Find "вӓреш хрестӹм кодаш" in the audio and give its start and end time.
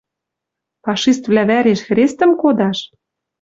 1.49-2.77